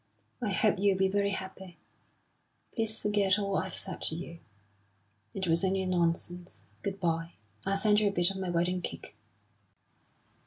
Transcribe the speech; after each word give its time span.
"I 0.41 0.49
hope 0.49 0.79
you'll 0.79 0.97
be 0.97 1.09
very 1.11 1.29
happy. 1.29 1.77
Please 2.73 2.99
forget 2.99 3.37
all 3.37 3.55
I've 3.55 3.75
said 3.75 4.01
to 4.01 4.15
you. 4.15 4.39
It 5.35 5.45
was 5.47 5.63
only 5.63 5.85
nonsense. 5.85 6.65
Good 6.81 6.99
bye! 6.99 7.33
I'll 7.67 7.77
send 7.77 7.99
you 7.99 8.07
a 8.07 8.11
bit 8.11 8.31
of 8.31 8.37
my 8.37 8.49
wedding 8.49 8.81
cake." 8.81 9.15